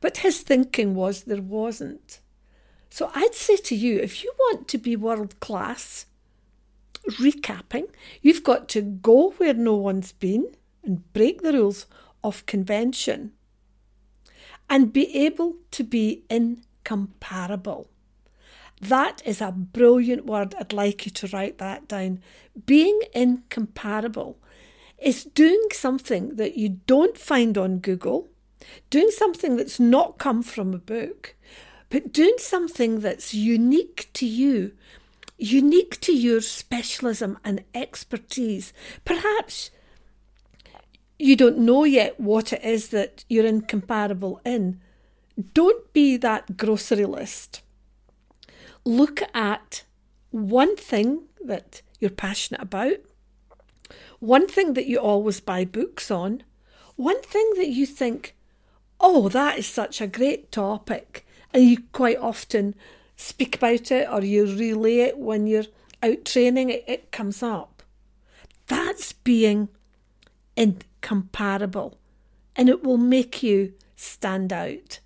But 0.00 0.18
his 0.18 0.40
thinking 0.40 0.94
was 0.94 1.24
there 1.24 1.42
wasn't. 1.42 2.20
So 2.90 3.10
I'd 3.14 3.34
say 3.34 3.56
to 3.56 3.74
you, 3.74 3.98
if 3.98 4.22
you 4.22 4.32
want 4.38 4.68
to 4.68 4.78
be 4.78 4.96
world 4.96 5.40
class, 5.40 6.06
recapping, 7.08 7.88
you've 8.20 8.44
got 8.44 8.68
to 8.70 8.82
go 8.82 9.30
where 9.38 9.54
no 9.54 9.74
one's 9.74 10.12
been 10.12 10.54
and 10.84 11.12
break 11.12 11.42
the 11.42 11.52
rules 11.52 11.86
of 12.22 12.46
convention 12.46 13.32
and 14.68 14.92
be 14.92 15.14
able 15.16 15.56
to 15.70 15.84
be 15.84 16.24
incomparable. 16.28 17.88
That 18.82 19.22
is 19.24 19.40
a 19.40 19.52
brilliant 19.52 20.26
word. 20.26 20.56
I'd 20.58 20.72
like 20.72 21.06
you 21.06 21.12
to 21.12 21.28
write 21.28 21.58
that 21.58 21.86
down. 21.86 22.20
Being 22.66 23.00
incomparable 23.14 24.38
is 24.98 25.22
doing 25.22 25.68
something 25.72 26.34
that 26.34 26.56
you 26.56 26.80
don't 26.88 27.16
find 27.16 27.56
on 27.56 27.78
Google, 27.78 28.28
doing 28.90 29.10
something 29.10 29.56
that's 29.56 29.78
not 29.78 30.18
come 30.18 30.42
from 30.42 30.74
a 30.74 30.78
book, 30.78 31.36
but 31.90 32.12
doing 32.12 32.34
something 32.38 32.98
that's 32.98 33.32
unique 33.32 34.10
to 34.14 34.26
you, 34.26 34.72
unique 35.38 36.00
to 36.00 36.12
your 36.12 36.40
specialism 36.40 37.38
and 37.44 37.62
expertise. 37.76 38.72
Perhaps 39.04 39.70
you 41.20 41.36
don't 41.36 41.58
know 41.58 41.84
yet 41.84 42.18
what 42.18 42.52
it 42.52 42.64
is 42.64 42.88
that 42.88 43.24
you're 43.28 43.46
incomparable 43.46 44.40
in. 44.44 44.80
Don't 45.54 45.92
be 45.92 46.16
that 46.16 46.56
grocery 46.56 47.06
list 47.06 47.62
look 48.84 49.22
at 49.34 49.84
one 50.30 50.76
thing 50.76 51.24
that 51.44 51.82
you're 51.98 52.10
passionate 52.10 52.62
about, 52.62 52.96
one 54.18 54.48
thing 54.48 54.74
that 54.74 54.86
you 54.86 54.98
always 54.98 55.40
buy 55.40 55.64
books 55.64 56.10
on, 56.10 56.42
one 56.96 57.20
thing 57.22 57.52
that 57.56 57.68
you 57.68 57.86
think, 57.86 58.34
oh, 59.00 59.28
that 59.28 59.58
is 59.58 59.66
such 59.66 60.00
a 60.00 60.06
great 60.06 60.52
topic, 60.52 61.26
and 61.52 61.64
you 61.64 61.78
quite 61.92 62.18
often 62.18 62.74
speak 63.16 63.56
about 63.56 63.90
it 63.90 64.08
or 64.10 64.22
you 64.22 64.46
relay 64.46 64.98
it 64.98 65.18
when 65.18 65.46
you're 65.46 65.66
out 66.02 66.24
training, 66.24 66.70
it, 66.70 66.84
it 66.86 67.12
comes 67.12 67.42
up. 67.42 67.82
That's 68.66 69.12
being 69.12 69.68
incomparable 70.56 71.98
and 72.56 72.68
it 72.68 72.82
will 72.82 72.98
make 72.98 73.42
you 73.42 73.74
stand 73.96 74.52
out. 74.52 75.00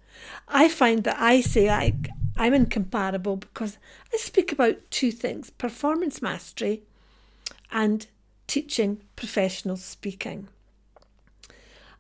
I 0.49 0.69
find 0.69 1.05
that 1.05 1.21
I 1.21 1.41
say 1.41 1.69
I, 1.69 1.95
I'm 2.37 2.55
incomparable 2.55 3.37
because 3.37 3.79
I 4.13 4.19
speak 4.19 4.53
about 4.53 4.91
two 4.91 5.11
things 5.11 5.51
performance 5.51 6.21
mastery 6.21 6.83
and 7.73 8.07
teaching 8.47 9.03
professional 9.17 9.77
speaking. 9.77 10.49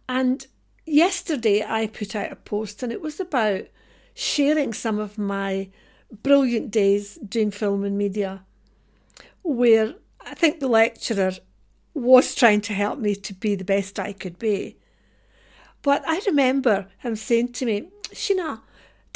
And 0.08 0.46
yesterday 0.84 1.64
I 1.66 1.86
put 1.86 2.14
out 2.14 2.32
a 2.32 2.36
post 2.36 2.82
and 2.82 2.92
it 2.92 3.00
was 3.00 3.18
about 3.18 3.66
sharing 4.14 4.72
some 4.72 4.98
of 4.98 5.18
my 5.18 5.70
brilliant 6.22 6.70
days 6.70 7.16
doing 7.16 7.50
film 7.50 7.84
and 7.84 7.98
media, 7.98 8.44
where 9.42 9.94
I 10.20 10.34
think 10.34 10.60
the 10.60 10.68
lecturer 10.68 11.32
was 11.94 12.34
trying 12.34 12.60
to 12.62 12.74
help 12.74 12.98
me 12.98 13.14
to 13.14 13.34
be 13.34 13.54
the 13.54 13.64
best 13.64 13.98
I 13.98 14.12
could 14.12 14.38
be. 14.38 14.76
But 15.82 16.02
I 16.06 16.20
remember 16.26 16.88
him 16.98 17.16
saying 17.16 17.52
to 17.54 17.66
me, 17.66 17.88
Sheena, 18.10 18.60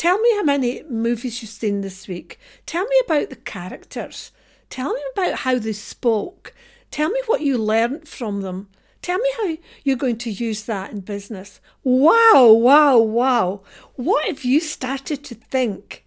Tell 0.00 0.18
me 0.18 0.34
how 0.34 0.44
many 0.44 0.82
movies 0.84 1.42
you've 1.42 1.50
seen 1.50 1.82
this 1.82 2.08
week. 2.08 2.38
Tell 2.64 2.84
me 2.84 2.96
about 3.04 3.28
the 3.28 3.36
characters. 3.36 4.32
Tell 4.70 4.94
me 4.94 5.00
about 5.12 5.40
how 5.40 5.58
they 5.58 5.74
spoke. 5.74 6.54
Tell 6.90 7.10
me 7.10 7.20
what 7.26 7.42
you 7.42 7.58
learnt 7.58 8.08
from 8.08 8.40
them. 8.40 8.70
Tell 9.02 9.18
me 9.18 9.28
how 9.36 9.58
you're 9.84 9.96
going 9.96 10.16
to 10.16 10.30
use 10.30 10.62
that 10.62 10.90
in 10.90 11.00
business. 11.00 11.60
Wow, 11.84 12.50
wow, 12.50 12.96
wow. 12.96 13.60
What 13.96 14.26
if 14.26 14.42
you 14.42 14.58
started 14.58 15.22
to 15.24 15.34
think 15.34 16.06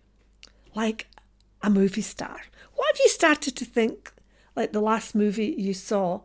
like 0.73 1.05
a 1.61 1.69
movie 1.69 2.01
star? 2.01 2.41
What 2.73 2.95
if 2.95 2.99
you 3.01 3.09
started 3.09 3.55
to 3.57 3.63
think 3.63 4.11
like 4.55 4.71
the 4.71 4.81
last 4.81 5.13
movie 5.13 5.53
you 5.55 5.75
saw 5.75 6.21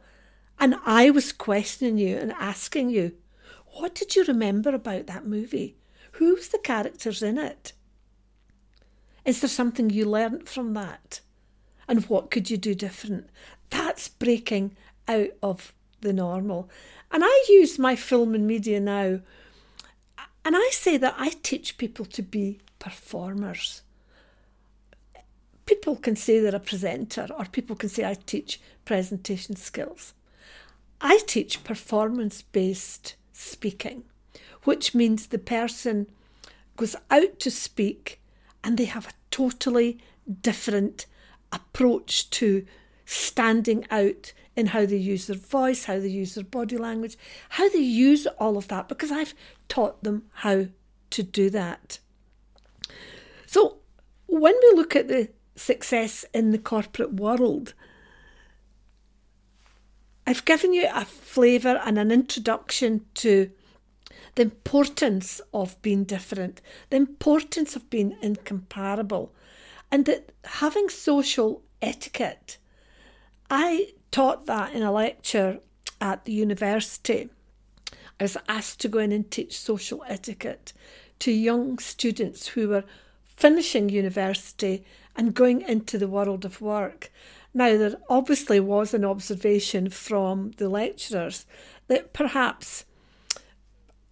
and 0.59 0.75
I 0.87 1.11
was 1.11 1.33
questioning 1.33 1.99
you 1.99 2.17
and 2.17 2.33
asking 2.33 2.89
you, 2.89 3.13
what 3.79 3.95
did 3.95 4.17
you 4.17 4.25
remember 4.25 4.75
about 4.75 5.07
that 5.09 5.27
movie? 5.27 5.78
Who's 6.19 6.49
the 6.49 6.59
characters 6.59 7.23
in 7.23 7.39
it? 7.39 7.73
Is 9.25 9.41
there 9.41 9.49
something 9.49 9.89
you 9.89 10.05
learnt 10.05 10.49
from 10.49 10.75
that? 10.75 11.21
And 11.87 12.05
what 12.07 12.33
could 12.33 12.51
you 12.51 12.57
do 12.57 12.75
different? 12.75 13.31
That's 13.71 14.09
breaking 14.09 14.77
out 15.07 15.29
of 15.45 15.73
the 16.01 16.13
normal. 16.13 16.69
And 17.13 17.23
I 17.25 17.45
use 17.49 17.79
my 17.79 17.95
film 17.95 18.35
and 18.35 18.49
media 18.49 18.81
now, 18.81 19.21
and 20.45 20.57
I 20.57 20.71
say 20.73 20.97
that 20.97 21.15
I 21.17 21.29
teach 21.45 21.79
people 21.79 22.05
to 22.07 22.23
be 22.23 22.59
performers. 22.81 23.83
People 25.67 25.95
can 25.95 26.17
say 26.17 26.41
they're 26.41 26.57
a 26.57 26.59
presenter, 26.59 27.29
or 27.39 27.45
people 27.45 27.77
can 27.77 27.91
say 27.91 28.05
I 28.05 28.15
teach 28.15 28.61
presentation 28.85 29.55
skills. 29.55 30.15
I 31.01 31.21
teach 31.29 31.63
performance 31.63 32.43
based 32.43 33.15
speaking 33.33 34.03
which 34.65 34.95
means 34.95 35.27
the 35.27 35.39
person 35.39 36.07
goes 36.77 36.97
out 37.11 37.39
to 37.41 37.51
speak 37.51 38.21
and 38.63 38.77
they 38.77 38.85
have 38.85 39.07
a 39.07 39.13
totally 39.31 39.99
different 40.43 41.07
approach 41.53 42.29
to 42.31 42.65
standing 43.05 43.87
out 43.91 44.33
in 44.55 44.67
how 44.67 44.85
they 44.85 44.97
use 44.97 45.27
their 45.27 45.37
voice, 45.37 45.85
how 45.85 45.99
they 45.99 46.09
use 46.09 46.35
their 46.35 46.45
body 46.45 46.77
language, 46.77 47.17
how 47.51 47.69
they 47.69 47.79
use 47.79 48.27
all 48.39 48.57
of 48.57 48.69
that, 48.69 48.89
because 48.89 49.13
I've 49.13 49.35
taught 49.69 50.03
them 50.03 50.25
how 50.35 50.67
to 51.11 51.23
do 51.23 51.49
that. 51.51 52.01
So, 53.47 53.79
when 54.27 54.55
we 54.63 54.73
look 54.75 54.95
at 54.95 55.09
the 55.09 55.31
success 55.57 56.25
in 56.35 56.51
the 56.51 56.59
corporate 56.59 57.15
world, 57.15 57.73
I've 60.27 60.45
given 60.45 60.75
you 60.75 60.87
a 60.93 61.07
flavour 61.07 61.81
and 61.85 61.99
an 61.99 62.11
introduction 62.11 63.07
to 63.15 63.51
the 64.35 64.43
importance 64.43 65.41
of 65.53 65.81
being 65.83 66.05
different, 66.05 66.61
the 66.91 66.97
importance 66.97 67.77
of 67.77 67.91
being 67.91 68.17
incomparable, 68.23 69.35
and 69.91 70.05
that 70.05 70.33
having 70.45 70.89
social 70.89 71.63
etiquette. 71.81 72.59
I 73.51 73.93
taught 74.11 74.47
that 74.47 74.73
in 74.73 74.83
a 74.83 74.93
lecture 74.93 75.61
at 76.01 76.25
the 76.25 76.33
university. 76.33 77.29
I 78.21 78.25
was 78.25 78.37
asked 78.49 78.81
to 78.81 78.89
go 78.89 78.99
in 78.99 79.13
and 79.13 79.31
teach 79.31 79.59
social 79.59 80.05
etiquette 80.09 80.73
to 81.21 81.33
young 81.33 81.79
students 81.79 82.49
who 82.49 82.69
were 82.69 82.85
finishing 83.25 83.89
university 83.89 84.85
and 85.17 85.35
going 85.35 85.63
into 85.63 85.99
the 85.99 86.09
world 86.09 86.45
of 86.45 86.61
work. 86.61 87.11
Now, 87.55 87.77
there 87.77 87.97
obviously 88.09 88.61
was 88.61 88.93
an 88.93 89.05
observation 89.05 89.89
from 89.91 90.53
the 90.59 90.69
lecturers 90.69 91.47
that 91.87 92.13
perhaps 92.13 92.85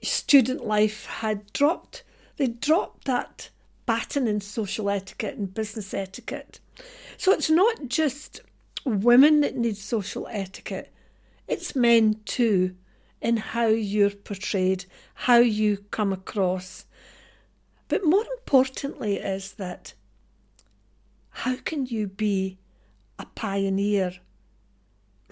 student 0.02 0.64
life 0.64 1.06
had 1.06 1.52
dropped, 1.52 2.04
they 2.36 2.46
dropped 2.46 3.06
that 3.06 3.50
baton 3.86 4.26
in 4.26 4.40
social 4.40 4.90
etiquette 4.90 5.36
and 5.36 5.54
business 5.54 5.94
etiquette. 5.94 6.60
So 7.16 7.32
it's 7.32 7.50
not 7.50 7.88
just 7.88 8.40
women 8.84 9.40
that 9.40 9.56
need 9.56 9.76
social 9.76 10.28
etiquette, 10.30 10.92
it's 11.48 11.76
men 11.76 12.20
too, 12.24 12.74
in 13.20 13.38
how 13.38 13.66
you're 13.66 14.10
portrayed, 14.10 14.84
how 15.14 15.38
you 15.38 15.78
come 15.90 16.12
across. 16.12 16.84
But 17.88 18.04
more 18.04 18.24
importantly, 18.38 19.16
is 19.16 19.54
that 19.54 19.94
how 21.30 21.56
can 21.56 21.86
you 21.86 22.08
be 22.08 22.58
a 23.18 23.26
pioneer 23.26 24.12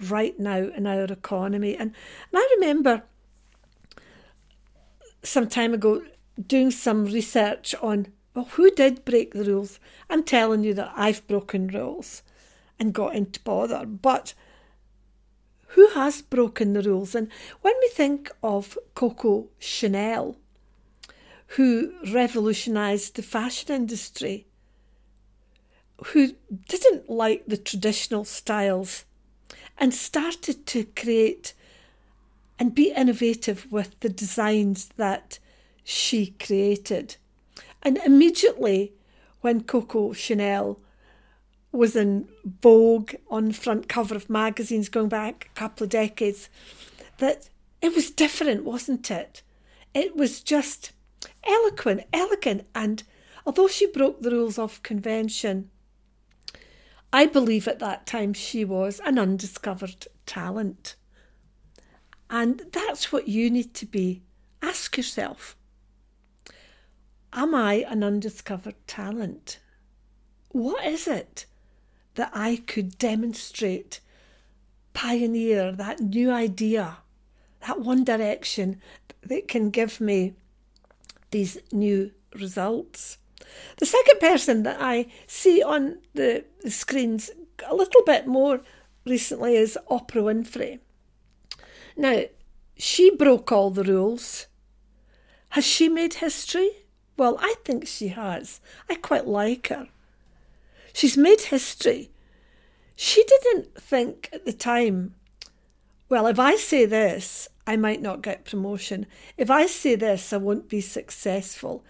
right 0.09 0.39
now 0.39 0.57
in 0.57 0.87
our 0.87 1.05
economy? 1.05 1.75
And, 1.75 1.91
and 2.31 2.35
I 2.35 2.55
remember 2.55 3.03
some 5.25 5.47
time 5.47 5.73
ago 5.73 6.03
doing 6.47 6.71
some 6.71 7.05
research 7.05 7.75
on 7.81 8.07
well, 8.33 8.45
who 8.51 8.69
did 8.69 9.05
break 9.05 9.33
the 9.33 9.45
rules? 9.45 9.79
I'm 10.09 10.23
telling 10.23 10.63
you 10.63 10.73
that 10.73 10.91
I've 10.95 11.25
broken 11.25 11.67
rules 11.67 12.21
and 12.77 12.93
got 12.93 13.15
into 13.15 13.39
bother, 13.39 13.85
but 13.85 14.33
who 15.67 15.87
has 15.89 16.21
broken 16.21 16.73
the 16.73 16.81
rules? 16.81 17.15
And 17.15 17.29
when 17.61 17.73
we 17.81 17.87
think 17.89 18.29
of 18.43 18.77
Coco 18.93 19.47
Chanel, 19.57 20.35
who 21.47 21.93
revolutionised 22.11 23.15
the 23.15 23.21
fashion 23.21 23.73
industry, 23.73 24.47
who 26.07 26.33
didn't 26.67 27.09
like 27.09 27.45
the 27.45 27.57
traditional 27.57 28.25
styles 28.25 29.05
and 29.77 29.93
started 29.93 30.65
to 30.65 30.83
create 30.83 31.53
and 32.57 32.75
be 32.75 32.91
innovative 32.91 33.67
with 33.71 33.99
the 33.99 34.09
designs 34.09 34.89
that 34.97 35.39
she 35.83 36.27
created. 36.39 37.17
And 37.83 37.97
immediately, 37.99 38.93
when 39.41 39.63
Coco 39.63 40.13
Chanel 40.13 40.79
was 41.71 41.95
in 41.95 42.27
vogue 42.61 43.13
on 43.29 43.51
front 43.51 43.89
cover 43.89 44.15
of 44.15 44.29
magazines 44.29 44.89
going 44.89 45.09
back 45.09 45.49
a 45.51 45.59
couple 45.59 45.83
of 45.83 45.89
decades, 45.89 46.49
that 47.17 47.49
it 47.81 47.93
was 47.93 48.09
different, 48.09 48.63
wasn't 48.63 49.11
it? 49.11 49.43
It 49.93 50.15
was 50.15 50.41
just 50.41 50.91
eloquent, 51.43 52.03
elegant, 52.11 52.65
and 52.73 53.03
although 53.45 53.67
she 53.67 53.85
broke 53.85 54.21
the 54.21 54.31
rules 54.31 54.57
of 54.57 54.81
convention, 54.83 55.69
I 57.13 57.25
believe 57.27 57.67
at 57.67 57.79
that 57.79 58.05
time 58.05 58.33
she 58.33 58.65
was 58.65 58.99
an 59.05 59.19
undiscovered 59.19 60.07
talent. 60.25 60.95
And 62.37 62.63
that's 62.73 63.13
what 63.13 63.29
you 63.29 63.49
need 63.49 63.73
to 63.75 63.85
be. 63.85 64.21
Ask 64.61 64.97
yourself 64.97 65.55
Am 67.31 67.55
I 67.55 67.85
an 67.87 68.03
undiscovered 68.03 68.75
talent? 68.87 69.59
What 70.49 70.85
is 70.85 71.07
it 71.07 71.45
that 72.15 72.31
I 72.33 72.57
could 72.67 72.97
demonstrate, 72.97 74.01
pioneer 74.93 75.71
that 75.71 76.01
new 76.01 76.29
idea, 76.29 76.97
that 77.65 77.79
one 77.79 78.03
direction 78.03 78.81
that 79.23 79.47
can 79.47 79.69
give 79.69 80.01
me 80.01 80.33
these 81.31 81.57
new 81.71 82.11
results? 82.33 83.17
The 83.77 83.85
second 83.85 84.19
person 84.19 84.63
that 84.63 84.81
I 84.81 85.05
see 85.25 85.63
on 85.63 85.99
the, 86.13 86.43
screens 86.67 87.31
a 87.65 87.73
little 87.73 88.03
bit 88.03 88.27
more 88.27 88.59
recently 89.05 89.55
is 89.55 89.77
Oprah 89.89 90.25
Winfrey. 90.27 90.79
Now, 91.95 92.23
she 92.77 93.15
broke 93.15 93.51
all 93.51 93.71
the 93.71 93.83
rules. 93.83 94.47
Has 95.49 95.65
she 95.65 95.87
made 95.87 96.15
history? 96.15 96.71
Well, 97.17 97.37
I 97.39 97.55
think 97.63 97.87
she 97.87 98.09
has. 98.09 98.59
I 98.89 98.95
quite 98.95 99.25
like 99.25 99.67
her. 99.67 99.87
She's 100.93 101.17
made 101.17 101.41
history. 101.41 102.11
She 102.95 103.23
didn't 103.23 103.75
think 103.75 104.29
at 104.33 104.45
the 104.45 104.53
time, 104.53 105.15
well, 106.09 106.27
if 106.27 106.39
I 106.39 106.55
say 106.55 106.85
this, 106.85 107.47
I 107.67 107.77
might 107.77 108.01
not 108.01 108.21
get 108.21 108.45
promotion. 108.45 109.05
If 109.37 109.49
I 109.49 109.65
say 109.65 109.95
this, 109.95 110.31
I 110.31 110.37
won't 110.37 110.69
be 110.69 110.81
successful. 110.81 111.83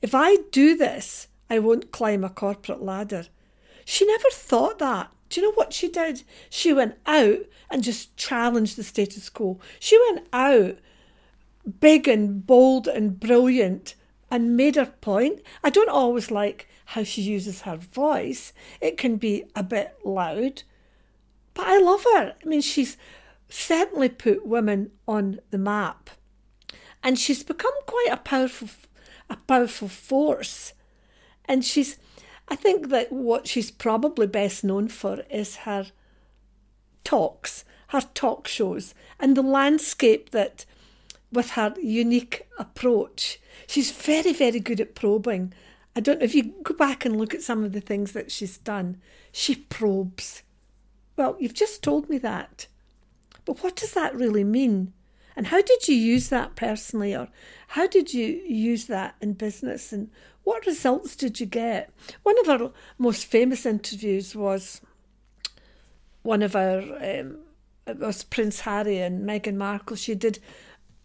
If 0.00 0.14
I 0.14 0.36
do 0.50 0.76
this, 0.76 1.28
I 1.48 1.58
won't 1.58 1.92
climb 1.92 2.24
a 2.24 2.28
corporate 2.28 2.82
ladder. 2.82 3.26
She 3.84 4.06
never 4.06 4.28
thought 4.30 4.78
that. 4.78 5.10
Do 5.32 5.40
you 5.40 5.48
know 5.48 5.54
what 5.54 5.72
she 5.72 5.88
did? 5.88 6.24
She 6.50 6.74
went 6.74 6.96
out 7.06 7.38
and 7.70 7.82
just 7.82 8.14
challenged 8.18 8.76
the 8.76 8.82
status 8.82 9.30
quo. 9.30 9.58
She 9.80 9.98
went 10.10 10.26
out 10.30 10.76
big 11.80 12.06
and 12.06 12.46
bold 12.46 12.86
and 12.86 13.18
brilliant 13.18 13.94
and 14.30 14.58
made 14.58 14.76
her 14.76 14.92
point. 15.00 15.40
I 15.64 15.70
don't 15.70 15.88
always 15.88 16.30
like 16.30 16.68
how 16.84 17.02
she 17.02 17.22
uses 17.22 17.62
her 17.62 17.78
voice, 17.78 18.52
it 18.82 18.98
can 18.98 19.16
be 19.16 19.44
a 19.56 19.62
bit 19.62 19.96
loud, 20.04 20.64
but 21.54 21.66
I 21.66 21.78
love 21.78 22.04
her. 22.12 22.34
I 22.44 22.46
mean, 22.46 22.60
she's 22.60 22.98
certainly 23.48 24.10
put 24.10 24.44
women 24.44 24.90
on 25.08 25.40
the 25.50 25.56
map. 25.56 26.10
And 27.02 27.18
she's 27.18 27.42
become 27.42 27.72
quite 27.86 28.08
a 28.10 28.18
powerful 28.18 28.68
a 29.30 29.36
powerful 29.36 29.88
force. 29.88 30.74
And 31.46 31.64
she's 31.64 31.96
I 32.52 32.54
think 32.54 32.90
that 32.90 33.10
what 33.10 33.48
she's 33.48 33.70
probably 33.70 34.26
best 34.26 34.62
known 34.62 34.88
for 34.88 35.22
is 35.30 35.64
her 35.64 35.86
talks, 37.02 37.64
her 37.88 38.02
talk 38.12 38.46
shows, 38.46 38.92
and 39.18 39.34
the 39.34 39.42
landscape 39.42 40.32
that 40.32 40.66
with 41.32 41.52
her 41.52 41.74
unique 41.80 42.46
approach. 42.58 43.40
She's 43.66 43.90
very, 43.90 44.34
very 44.34 44.60
good 44.60 44.82
at 44.82 44.94
probing. 44.94 45.54
I 45.96 46.00
don't 46.00 46.18
know 46.18 46.26
if 46.26 46.34
you 46.34 46.52
go 46.62 46.74
back 46.74 47.06
and 47.06 47.16
look 47.16 47.32
at 47.32 47.40
some 47.40 47.64
of 47.64 47.72
the 47.72 47.80
things 47.80 48.12
that 48.12 48.30
she's 48.30 48.58
done, 48.58 49.00
she 49.32 49.54
probes. 49.54 50.42
Well, 51.16 51.38
you've 51.40 51.54
just 51.54 51.82
told 51.82 52.10
me 52.10 52.18
that. 52.18 52.66
But 53.46 53.62
what 53.62 53.76
does 53.76 53.94
that 53.94 54.14
really 54.14 54.44
mean? 54.44 54.92
And 55.36 55.46
how 55.46 55.62
did 55.62 55.88
you 55.88 55.94
use 55.94 56.28
that 56.28 56.56
personally, 56.56 57.14
or 57.14 57.28
how 57.68 57.86
did 57.86 58.12
you 58.12 58.26
use 58.46 58.86
that 58.86 59.14
in 59.20 59.32
business, 59.32 59.92
and 59.92 60.10
what 60.44 60.66
results 60.66 61.16
did 61.16 61.40
you 61.40 61.46
get? 61.46 61.90
One 62.22 62.38
of 62.40 62.48
our 62.48 62.72
most 62.98 63.26
famous 63.26 63.64
interviews 63.64 64.34
was 64.34 64.80
one 66.22 66.42
of 66.42 66.56
our, 66.56 66.80
um, 66.80 67.38
it 67.86 67.98
was 67.98 68.24
Prince 68.24 68.60
Harry 68.60 68.98
and 68.98 69.28
Meghan 69.28 69.56
Markle. 69.56 69.96
She 69.96 70.14
did 70.14 70.38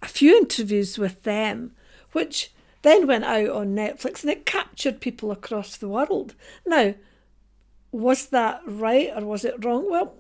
a 0.02 0.08
few 0.08 0.36
interviews 0.36 0.98
with 0.98 1.24
them, 1.24 1.72
which 2.12 2.52
then 2.82 3.08
went 3.08 3.24
out 3.26 3.50
on 3.50 3.76
Netflix 3.76 4.22
and 4.22 4.32
it 4.32 4.46
captured 4.46 5.02
people 5.02 5.32
across 5.32 5.78
the 5.78 5.90
world. 5.90 6.36
Now, 6.66 6.96
was 7.92 8.28
that 8.28 8.62
right 8.66 9.12
or 9.16 9.26
was 9.26 9.46
it 9.46 9.64
wrong? 9.64 9.90
Well, 9.90 10.14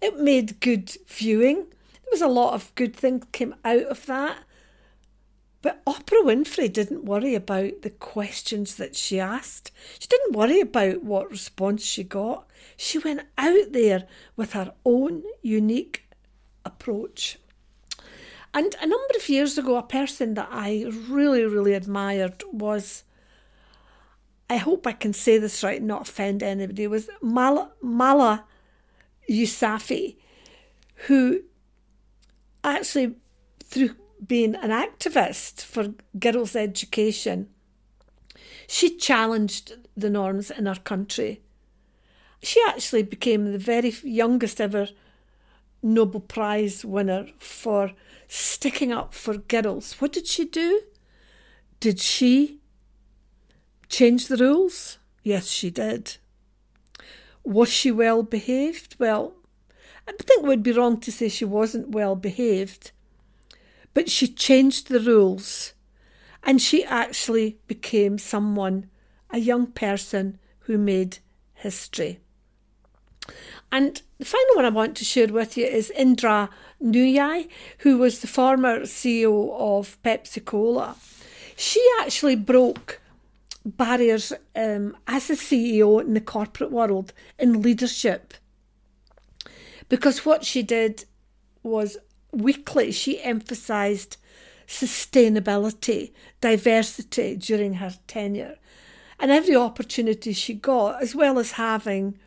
it 0.00 0.18
made 0.18 0.60
good 0.60 0.96
viewing. 1.06 1.66
There 2.08 2.16
was 2.16 2.22
a 2.22 2.28
lot 2.28 2.54
of 2.54 2.74
good 2.74 2.96
things 2.96 3.26
came 3.32 3.54
out 3.66 3.82
of 3.82 4.06
that. 4.06 4.38
But 5.60 5.84
Oprah 5.84 6.24
Winfrey 6.24 6.72
didn't 6.72 7.04
worry 7.04 7.34
about 7.34 7.82
the 7.82 7.90
questions 7.90 8.76
that 8.76 8.96
she 8.96 9.20
asked. 9.20 9.72
She 9.98 10.08
didn't 10.08 10.34
worry 10.34 10.60
about 10.60 11.02
what 11.02 11.30
response 11.30 11.84
she 11.84 12.02
got. 12.02 12.48
She 12.78 12.98
went 12.98 13.22
out 13.36 13.72
there 13.72 14.06
with 14.36 14.54
her 14.54 14.72
own 14.86 15.22
unique 15.42 16.08
approach. 16.64 17.38
And 18.54 18.74
a 18.80 18.86
number 18.86 19.14
of 19.16 19.28
years 19.28 19.58
ago, 19.58 19.76
a 19.76 19.82
person 19.82 20.34
that 20.34 20.48
I 20.50 20.86
really, 21.08 21.44
really 21.44 21.74
admired 21.74 22.42
was, 22.50 23.04
I 24.48 24.56
hope 24.56 24.86
I 24.86 24.92
can 24.92 25.12
say 25.12 25.36
this 25.36 25.62
right, 25.62 25.82
not 25.82 26.08
offend 26.08 26.42
anybody, 26.42 26.86
was 26.86 27.10
Mala, 27.20 27.72
Mala 27.82 28.44
Yousafzai, 29.28 30.16
who 31.06 31.42
actually, 32.64 33.16
through 33.64 33.96
being 34.24 34.54
an 34.56 34.70
activist 34.70 35.62
for 35.62 35.94
girls' 36.18 36.56
education, 36.56 37.48
she 38.66 38.96
challenged 38.96 39.74
the 39.96 40.10
norms 40.10 40.50
in 40.50 40.66
our 40.66 40.78
country. 40.78 41.42
She 42.42 42.60
actually 42.68 43.02
became 43.02 43.52
the 43.52 43.58
very 43.58 43.94
youngest 44.02 44.60
ever 44.60 44.88
Nobel 45.82 46.20
Prize 46.20 46.84
winner 46.84 47.28
for 47.38 47.92
sticking 48.26 48.92
up 48.92 49.14
for 49.14 49.36
girls. 49.36 49.94
What 49.94 50.12
did 50.12 50.26
she 50.26 50.44
do? 50.44 50.82
Did 51.80 52.00
she 52.00 52.58
change 53.88 54.26
the 54.26 54.36
rules? 54.36 54.98
Yes, 55.22 55.48
she 55.48 55.70
did. 55.70 56.16
Was 57.44 57.70
she 57.70 57.90
well 57.90 58.22
behaved? 58.22 58.96
Well, 58.98 59.34
I 60.08 60.12
think 60.12 60.42
it 60.42 60.46
would 60.46 60.62
be 60.62 60.72
wrong 60.72 60.98
to 61.00 61.12
say 61.12 61.28
she 61.28 61.44
wasn't 61.44 61.90
well 61.90 62.16
behaved, 62.16 62.92
but 63.92 64.10
she 64.10 64.26
changed 64.26 64.88
the 64.88 65.00
rules 65.00 65.74
and 66.42 66.62
she 66.62 66.82
actually 66.84 67.58
became 67.66 68.16
someone, 68.16 68.88
a 69.30 69.38
young 69.38 69.66
person 69.66 70.38
who 70.60 70.78
made 70.78 71.18
history. 71.52 72.20
And 73.70 74.00
the 74.18 74.24
final 74.24 74.56
one 74.56 74.64
I 74.64 74.70
want 74.70 74.96
to 74.96 75.04
share 75.04 75.28
with 75.28 75.58
you 75.58 75.66
is 75.66 75.90
Indra 75.90 76.48
Nooyi, 76.82 77.48
who 77.78 77.98
was 77.98 78.20
the 78.20 78.26
former 78.26 78.80
CEO 78.80 79.54
of 79.58 80.02
Pepsi 80.02 80.42
Cola. 80.42 80.96
She 81.54 81.86
actually 82.00 82.36
broke 82.36 83.02
barriers 83.66 84.32
um, 84.56 84.96
as 85.06 85.28
a 85.28 85.34
CEO 85.34 86.00
in 86.00 86.14
the 86.14 86.20
corporate 86.22 86.70
world 86.70 87.12
in 87.38 87.60
leadership 87.60 88.32
because 89.88 90.24
what 90.24 90.44
she 90.44 90.62
did 90.62 91.04
was 91.62 91.98
weekly 92.32 92.92
she 92.92 93.22
emphasised 93.22 94.16
sustainability, 94.66 96.12
diversity 96.40 97.36
during 97.36 97.74
her 97.74 97.94
tenure. 98.06 98.56
And 99.18 99.30
every 99.30 99.56
opportunity 99.56 100.32
she 100.32 100.54
got, 100.54 101.02
as 101.02 101.14
well 101.14 101.38
as 101.38 101.52
having 101.52 102.18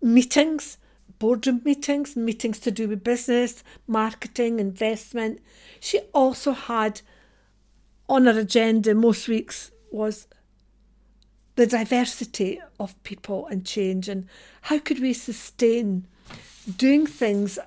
meetings, 0.00 0.78
boardroom 1.18 1.60
meetings, 1.64 2.16
meetings 2.16 2.60
to 2.60 2.70
do 2.70 2.88
with 2.88 3.04
business, 3.04 3.64
marketing, 3.86 4.60
investment, 4.60 5.40
she 5.80 6.00
also 6.14 6.52
had 6.52 7.00
on 8.08 8.24
her 8.24 8.38
agenda 8.38 8.94
most 8.94 9.28
weeks 9.28 9.70
was 9.90 10.28
the 11.56 11.66
diversity 11.66 12.60
of 12.78 13.00
people 13.02 13.46
and 13.48 13.66
change 13.66 14.08
and 14.08 14.26
how 14.62 14.78
could 14.78 15.00
we 15.00 15.12
sustain 15.12 16.06
doing 16.76 17.06
things 17.06 17.58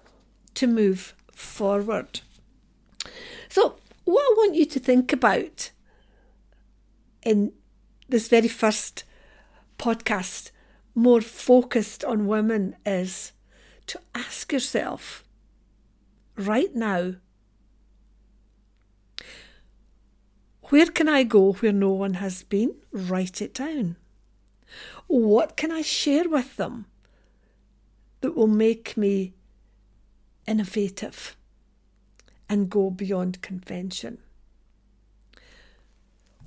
to 0.54 0.68
move 0.68 1.14
forward. 1.34 2.22
So, 3.50 3.76
what 4.06 4.22
I 4.22 4.34
want 4.38 4.56
you 4.56 4.66
to 4.66 4.80
think 4.80 5.12
about 5.14 5.72
in 7.24 7.54
this 8.10 8.28
very 8.28 8.48
first 8.48 9.04
podcast, 9.78 10.52
more 10.94 11.22
focused 11.22 12.04
on 12.04 12.28
women, 12.28 12.76
is 12.86 13.32
to 13.88 14.00
ask 14.14 14.52
yourself 14.52 15.24
right 16.38 16.74
now 16.76 17.16
where 20.64 20.86
can 20.86 21.10
I 21.10 21.24
go 21.24 21.54
where 21.54 21.74
no 21.74 21.92
one 21.92 22.16
has 22.16 22.44
been? 22.44 22.76
Write 22.92 23.42
it 23.42 23.54
down. 23.54 23.98
What 25.08 25.58
can 25.58 25.72
I 25.72 25.82
share 25.82 26.30
with 26.30 26.56
them 26.56 26.86
that 28.22 28.36
will 28.36 28.48
make 28.48 28.96
me 28.96 29.34
innovative 30.48 31.36
and 32.50 32.70
go 32.70 32.90
beyond 32.90 33.42
convention. 33.42 34.20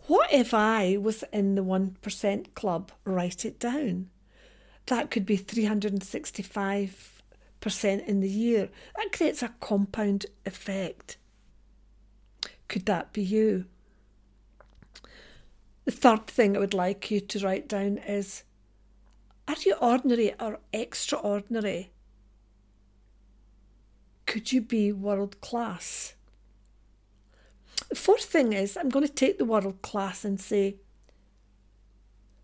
What 0.06 0.32
if 0.32 0.52
I 0.52 0.98
was 0.98 1.24
in 1.32 1.54
the 1.54 1.64
1% 1.64 2.54
club? 2.54 2.92
Write 3.04 3.44
it 3.44 3.58
down. 3.58 4.10
That 4.86 5.10
could 5.10 5.24
be 5.24 5.38
365% 5.38 8.06
in 8.06 8.20
the 8.20 8.28
year. 8.28 8.68
That 8.96 9.12
creates 9.12 9.42
a 9.42 9.54
compound 9.60 10.26
effect. 10.44 11.16
Could 12.68 12.84
that 12.86 13.14
be 13.14 13.22
you? 13.22 13.64
The 15.86 15.90
third 15.90 16.26
thing 16.26 16.54
I 16.54 16.60
would 16.60 16.74
like 16.74 17.10
you 17.10 17.20
to 17.20 17.38
write 17.40 17.68
down 17.68 17.98
is 17.98 18.42
Are 19.46 19.56
you 19.64 19.74
ordinary 19.74 20.34
or 20.40 20.60
extraordinary? 20.72 21.90
Could 24.26 24.52
you 24.52 24.60
be 24.60 24.90
world 24.92 25.40
class? 25.40 26.14
The 27.88 27.94
fourth 27.94 28.24
thing 28.24 28.52
is, 28.52 28.76
I'm 28.76 28.88
going 28.88 29.06
to 29.06 29.12
take 29.12 29.38
the 29.38 29.44
world 29.44 29.82
class 29.82 30.24
and 30.24 30.40
say, 30.40 30.76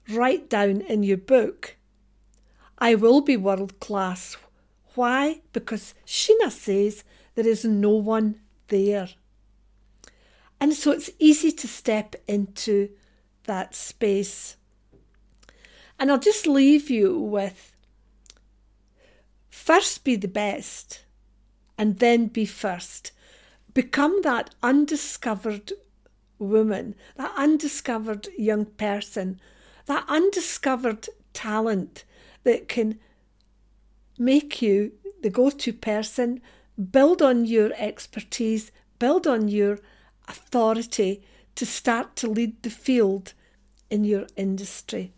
write 0.08 0.50
down 0.50 0.82
in 0.82 1.02
your 1.02 1.16
book, 1.16 1.76
I 2.78 2.94
will 2.94 3.20
be 3.20 3.36
world 3.36 3.80
class. 3.80 4.36
Why? 4.94 5.40
Because 5.52 5.94
Sheena 6.06 6.50
says 6.50 7.04
there 7.34 7.46
is 7.46 7.64
no 7.64 7.90
one 7.90 8.40
there. 8.68 9.08
And 10.60 10.74
so 10.74 10.90
it's 10.90 11.10
easy 11.18 11.52
to 11.52 11.68
step 11.68 12.16
into 12.26 12.90
that 13.44 13.74
space. 13.74 14.56
And 16.00 16.10
I'll 16.10 16.18
just 16.18 16.46
leave 16.46 16.88
you 16.88 17.18
with 17.18 17.76
first 19.50 20.02
be 20.02 20.16
the 20.16 20.28
best 20.28 21.04
and 21.76 21.98
then 21.98 22.26
be 22.26 22.46
first. 22.46 23.12
Become 23.74 24.22
that 24.22 24.54
undiscovered 24.62 25.72
woman, 26.38 26.94
that 27.16 27.32
undiscovered 27.36 28.28
young 28.38 28.64
person, 28.64 29.38
that 29.84 30.06
undiscovered 30.08 31.06
talent 31.34 32.04
that 32.44 32.66
can 32.66 32.98
make 34.18 34.62
you 34.62 34.92
the 35.20 35.28
go 35.28 35.50
to 35.50 35.72
person, 35.72 36.40
build 36.90 37.20
on 37.20 37.44
your 37.44 37.72
expertise, 37.76 38.72
build 38.98 39.26
on 39.26 39.48
your 39.48 39.78
authority 40.26 41.22
to 41.56 41.66
start 41.66 42.16
to 42.16 42.26
lead 42.26 42.62
the 42.62 42.70
field 42.70 43.34
in 43.90 44.04
your 44.04 44.26
industry. 44.36 45.12